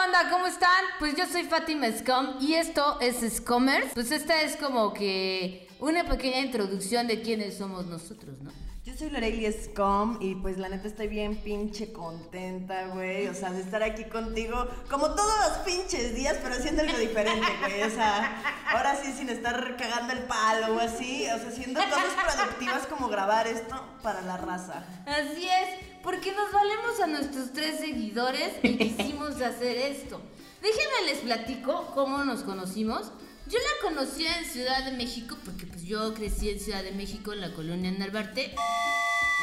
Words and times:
banda? 0.00 0.30
¿Cómo 0.30 0.46
están? 0.46 0.84
Pues 0.98 1.14
yo 1.14 1.26
soy 1.26 1.44
Fátima 1.44 1.86
Scum 1.92 2.36
y 2.40 2.54
esto 2.54 2.98
es 3.00 3.16
Scomers. 3.36 3.88
Pues 3.92 4.10
esta 4.10 4.40
es 4.40 4.56
como 4.56 4.94
que 4.94 5.68
una 5.78 6.04
pequeña 6.04 6.38
introducción 6.38 7.06
de 7.06 7.20
quiénes 7.20 7.58
somos 7.58 7.84
nosotros, 7.84 8.40
¿no? 8.40 8.50
Yo 8.82 8.94
soy 8.96 9.10
Lorelei 9.10 9.52
Scum 9.52 10.16
y 10.18 10.36
pues 10.36 10.56
la 10.56 10.70
neta 10.70 10.88
estoy 10.88 11.08
bien 11.08 11.36
pinche 11.36 11.92
contenta, 11.92 12.86
güey. 12.86 13.26
O 13.26 13.34
sea, 13.34 13.52
de 13.52 13.60
estar 13.60 13.82
aquí 13.82 14.04
contigo 14.04 14.66
como 14.88 15.14
todos 15.14 15.34
los 15.46 15.58
pinches 15.66 16.14
días, 16.14 16.38
pero 16.42 16.54
haciendo 16.54 16.80
algo 16.80 16.96
diferente, 16.96 17.46
güey. 17.60 17.82
O 17.82 17.90
sea, 17.90 18.42
ahora 18.72 18.89
sin 19.04 19.28
estar 19.28 19.76
cagando 19.76 20.12
el 20.12 20.20
palo 20.20 20.76
o 20.76 20.80
así. 20.80 21.24
O 21.24 21.38
sea, 21.38 21.48
haciendo 21.48 21.80
cosas 21.80 22.36
productivas 22.36 22.86
como 22.86 23.08
grabar 23.08 23.46
esto 23.46 23.76
para 24.02 24.22
la 24.22 24.36
raza. 24.36 24.84
Así 25.06 25.48
es, 25.48 25.86
porque 26.02 26.32
nos 26.32 26.52
valemos 26.52 27.00
a 27.00 27.06
nuestros 27.06 27.52
tres 27.52 27.80
seguidores 27.80 28.54
y 28.62 28.76
quisimos 28.76 29.40
hacer 29.42 29.76
esto. 29.76 30.20
Déjenme 30.62 31.06
les 31.12 31.18
platico 31.18 31.92
cómo 31.94 32.24
nos 32.24 32.42
conocimos. 32.42 33.12
Yo 33.46 33.58
la 33.58 33.88
conocí 33.88 34.26
en 34.26 34.44
Ciudad 34.44 34.84
de 34.84 34.92
México 34.92 35.36
porque 35.44 35.66
pues 35.66 35.82
yo 35.82 36.14
crecí 36.14 36.50
en 36.50 36.60
Ciudad 36.60 36.82
de 36.84 36.92
México 36.92 37.32
en 37.32 37.40
la 37.40 37.52
colonia 37.52 37.90
Narvarte. 37.90 38.54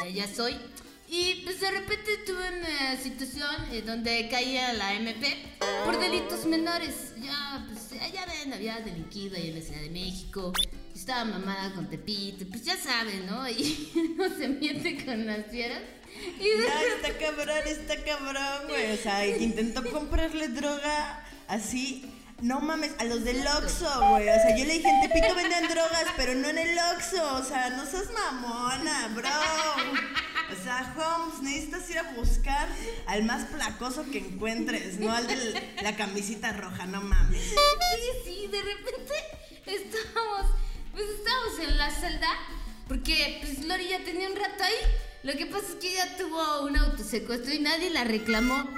De 0.02 0.08
allá 0.08 0.26
soy. 0.34 0.56
Y 1.10 1.40
pues 1.44 1.58
de 1.60 1.70
repente 1.70 2.18
tuve 2.26 2.58
una 2.58 2.96
situación 3.02 3.50
eh, 3.72 3.82
donde 3.82 4.28
caía 4.28 4.72
la 4.74 4.92
MP 4.94 5.26
por 5.84 5.98
delitos 5.98 6.44
menores. 6.44 7.14
Ya, 7.18 7.66
pues 7.68 8.00
allá 8.02 8.26
ven, 8.26 8.52
había 8.52 8.78
delinquido 8.80 9.36
ahí 9.36 9.48
en 9.48 9.58
la 9.58 9.64
Ciudad 9.64 9.80
de 9.80 9.90
México. 9.90 10.52
Estaba 10.94 11.24
mamada 11.24 11.72
con 11.74 11.88
Tepito, 11.88 12.44
pues 12.50 12.64
ya 12.64 12.76
saben, 12.76 13.26
¿no? 13.26 13.48
Y 13.48 13.90
no 14.18 14.28
se 14.36 14.48
miente 14.48 15.02
con 15.04 15.26
las 15.26 15.46
fieras. 15.46 15.80
Y 16.38 16.42
de- 16.44 16.66
Ya 16.66 16.82
está 16.82 17.18
cabrón, 17.18 17.58
está 17.66 18.04
cabrón, 18.04 18.68
güey. 18.68 18.92
O 18.92 18.96
sea, 18.96 19.20
que 19.22 19.42
intentó 19.42 19.82
comprarle 19.90 20.48
droga 20.48 21.24
así. 21.46 22.04
No 22.40 22.60
mames, 22.60 22.92
a 22.98 23.04
los 23.04 23.24
del 23.24 23.44
Oxxo, 23.46 23.88
güey. 24.10 24.28
O 24.28 24.34
sea, 24.34 24.56
yo 24.56 24.64
le 24.64 24.74
dije, 24.74 24.88
en 24.88 25.08
Tepito 25.08 25.34
venden 25.34 25.66
drogas, 25.68 26.04
pero 26.16 26.34
no 26.34 26.48
en 26.48 26.58
el 26.58 26.78
Oxxo. 26.94 27.34
O 27.36 27.44
sea, 27.44 27.70
no 27.70 27.84
seas 27.86 28.04
mamona, 28.12 29.08
bro. 29.14 29.28
Ir 31.90 31.98
a 31.98 32.12
buscar 32.12 32.68
al 33.06 33.24
más 33.24 33.46
placoso 33.46 34.04
que 34.10 34.18
encuentres, 34.18 35.00
no 35.00 35.10
al 35.10 35.26
de 35.26 35.76
la 35.82 35.96
camisita 35.96 36.52
roja, 36.52 36.84
no 36.86 37.00
mames. 37.00 37.42
Sí, 37.42 38.10
sí, 38.24 38.46
de 38.48 38.60
repente 38.60 39.14
estábamos, 39.64 40.52
pues 40.92 41.04
estábamos 41.08 41.58
en 41.60 41.78
la 41.78 41.90
celda, 41.90 42.28
porque 42.88 43.38
pues 43.40 43.64
Lori 43.64 43.88
ya 43.88 44.04
tenía 44.04 44.28
un 44.28 44.36
rato 44.36 44.64
ahí. 44.64 44.74
Lo 45.22 45.32
que 45.32 45.46
pasa 45.46 45.66
es 45.66 45.74
que 45.76 45.92
ella 45.92 46.16
tuvo 46.18 46.66
un 46.66 46.76
autosecuestro 46.76 47.54
y 47.54 47.60
nadie 47.60 47.88
la 47.88 48.04
reclamó. 48.04 48.68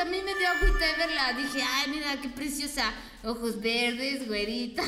A 0.00 0.04
mí 0.06 0.16
me 0.24 0.34
dio 0.34 0.48
agüita 0.48 0.86
de 0.86 0.96
verla. 0.96 1.32
Dije, 1.34 1.62
ay, 1.62 1.90
mira 1.90 2.18
qué 2.22 2.28
preciosa. 2.30 2.90
Ojos 3.22 3.60
verdes, 3.60 4.26
güerita. 4.26 4.82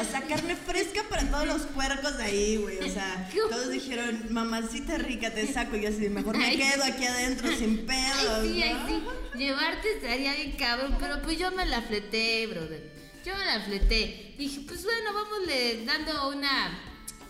O 0.00 0.04
sea, 0.04 0.22
carne 0.22 0.56
fresca 0.56 1.02
para 1.10 1.30
todos 1.30 1.46
los 1.46 1.62
puercos 1.66 2.16
de 2.16 2.24
ahí, 2.24 2.56
güey. 2.56 2.78
O 2.78 2.90
sea, 2.92 3.28
todos 3.50 3.70
dijeron, 3.70 4.28
mamacita 4.30 4.96
rica, 4.96 5.34
te 5.34 5.46
saco. 5.52 5.76
Y 5.76 5.82
yo 5.82 5.90
así, 5.90 6.08
mejor 6.08 6.38
me 6.38 6.46
Ay. 6.46 6.56
quedo 6.56 6.82
aquí 6.84 7.04
adentro 7.04 7.54
sin 7.54 7.84
pedos, 7.84 8.40
Ay, 8.40 8.52
sí, 8.54 8.62
ay, 8.62 8.74
¿no? 8.74 8.88
sí. 8.88 9.38
Llevarte 9.38 9.96
estaría 9.96 10.34
bien 10.34 10.52
cabrón, 10.52 10.96
pero 10.98 11.20
pues 11.20 11.38
yo 11.38 11.50
me 11.52 11.66
la 11.66 11.82
fleté, 11.82 12.46
brother. 12.46 12.90
Yo 13.24 13.36
me 13.36 13.44
la 13.44 13.60
fleté. 13.60 14.34
Dije, 14.38 14.62
pues 14.66 14.82
bueno, 14.82 15.12
vámosle 15.12 15.84
dando 15.84 16.30
una. 16.30 16.80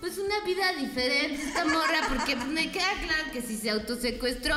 Pues 0.01 0.19
una 0.19 0.39
vida 0.45 0.73
diferente 0.75 1.43
esta 1.43 1.65
morra, 1.65 2.07
porque 2.09 2.37
me 2.37 2.71
queda 2.71 2.93
claro 3.05 3.33
que 3.33 3.41
si 3.43 3.57
se 3.57 3.71
autosecuestró 3.71 4.55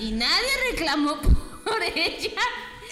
y 0.00 0.12
nadie 0.12 0.48
reclamó 0.70 1.20
por 1.20 1.43
ella. 1.94 2.40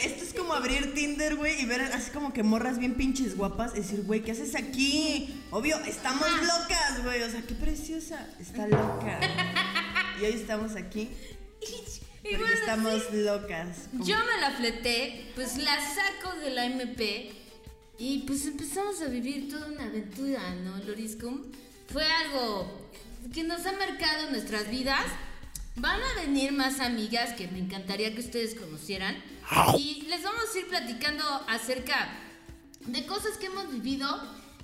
Esto 0.00 0.24
es 0.24 0.34
como 0.34 0.54
abrir 0.54 0.94
Tinder, 0.94 1.36
güey, 1.36 1.60
y 1.60 1.64
ver 1.66 1.82
así 1.82 2.10
como 2.10 2.32
que 2.32 2.42
morras 2.42 2.78
bien 2.78 2.94
pinches 2.94 3.36
guapas. 3.36 3.72
y 3.74 3.78
decir, 3.78 4.02
güey, 4.04 4.22
¿qué 4.22 4.32
haces 4.32 4.54
aquí? 4.54 5.42
Obvio, 5.50 5.78
estamos 5.80 6.28
locas, 6.28 7.04
güey. 7.04 7.22
O 7.22 7.30
sea, 7.30 7.42
qué 7.42 7.54
preciosa. 7.54 8.28
Está 8.40 8.66
loca. 8.66 9.20
Y 10.20 10.24
hoy 10.26 10.34
estamos 10.34 10.76
aquí 10.76 11.08
porque 12.22 12.36
bueno, 12.36 12.54
estamos 12.54 13.02
sí. 13.10 13.22
locas. 13.22 13.88
Yo 14.04 14.16
me 14.16 14.40
la 14.40 14.52
fleté, 14.52 15.32
pues 15.34 15.56
la 15.58 15.76
saco 15.80 16.38
de 16.38 16.50
la 16.50 16.66
MP 16.66 17.32
y 17.98 18.20
pues 18.20 18.46
empezamos 18.46 19.00
a 19.02 19.06
vivir 19.06 19.48
toda 19.50 19.66
una 19.66 19.84
aventura, 19.86 20.54
¿no, 20.54 20.78
Loriscum? 20.84 21.42
Fue 21.92 22.04
algo 22.04 22.88
que 23.34 23.42
nos 23.42 23.66
ha 23.66 23.72
marcado 23.72 24.30
nuestras 24.30 24.70
vidas. 24.70 25.04
Van 25.76 26.00
a 26.00 26.20
venir 26.20 26.52
más 26.52 26.80
amigas 26.80 27.32
que 27.32 27.48
me 27.48 27.58
encantaría 27.58 28.12
que 28.14 28.20
ustedes 28.20 28.54
conocieran 28.54 29.16
y 29.78 30.02
les 30.02 30.22
vamos 30.22 30.44
a 30.54 30.58
ir 30.58 30.68
platicando 30.68 31.24
acerca 31.48 32.10
de 32.86 33.06
cosas 33.06 33.38
que 33.38 33.46
hemos 33.46 33.70
vivido 33.70 34.06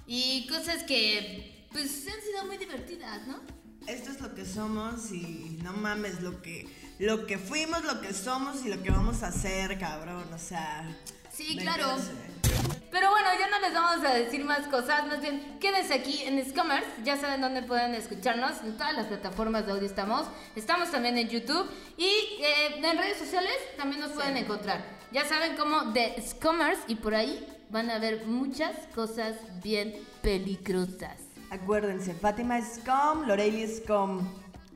y 0.07 0.47
cosas 0.49 0.83
que 0.85 1.67
pues 1.73 2.07
han 2.07 2.23
sido 2.23 2.45
muy 2.47 2.59
divertidas, 2.59 3.27
¿no? 3.27 3.41
Esto 3.87 4.11
es 4.11 4.21
lo 4.21 4.35
que 4.35 4.45
somos 4.45 5.11
y 5.13 5.59
no 5.63 5.73
mames 5.73 6.21
lo 6.21 6.43
que 6.43 6.69
lo 6.99 7.27
que 7.27 7.39
fuimos, 7.39 7.85
lo 7.85 8.01
que 8.01 8.13
somos 8.13 8.65
y 8.65 8.69
lo 8.69 8.83
que 8.83 8.91
vamos 8.91 9.23
a 9.23 9.29
hacer, 9.29 9.79
cabrón. 9.79 10.25
O 10.35 10.39
sea. 10.39 10.85
Sí, 11.33 11.57
claro. 11.57 11.87
parece. 11.87 12.48
Pero 12.91 13.11
bueno, 13.11 13.29
ya 13.39 13.49
no 13.49 13.61
les 13.61 13.73
vamos 13.73 14.05
a 14.05 14.15
decir 14.15 14.45
más 14.45 14.67
cosas, 14.69 15.07
más 15.07 15.21
bien 15.21 15.59
quédense 15.61 15.95
aquí 15.95 16.23
en 16.25 16.45
Scommerce, 16.49 16.89
ya 17.05 17.17
saben 17.17 17.41
dónde 17.41 17.63
pueden 17.63 17.95
escucharnos, 17.95 18.63
en 18.63 18.77
todas 18.77 18.95
las 18.95 19.07
plataformas 19.07 19.67
de 19.67 19.73
audio 19.73 19.87
estamos, 19.87 20.27
estamos 20.57 20.91
también 20.91 21.19
en 21.19 21.29
YouTube 21.29 21.71
y 21.97 22.07
eh, 22.07 22.77
en 22.77 22.99
redes 22.99 23.19
sociales 23.19 23.55
también 23.77 24.01
nos 24.01 24.13
pueden 24.13 24.37
encontrar. 24.37 24.85
Ya 25.13 25.25
saben 25.25 25.57
cómo 25.57 25.93
de 25.93 26.23
Scommerce 26.23 26.83
y 26.87 26.97
por 26.97 27.15
ahí 27.15 27.47
van 27.71 27.91
a 27.91 27.99
ver 27.99 28.27
muchas 28.27 28.75
cosas 28.95 29.37
bien 29.63 29.95
peligrosas. 30.23 31.29
Acuérdense, 31.51 32.15
Fátima 32.15 32.59
es 32.59 32.81
com, 32.85 33.27
Lorelei 33.27 33.63
es 33.63 33.81
com. 33.87 34.21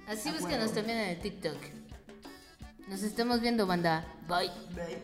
Así 0.06 0.30
búsquenos 0.30 0.72
también 0.72 0.98
en 0.98 1.08
el 1.10 1.20
TikTok. 1.20 1.56
Nos 2.88 3.02
estamos 3.02 3.40
viendo, 3.40 3.66
banda. 3.66 4.04
Bye. 4.26 4.50
Bye. 4.74 5.02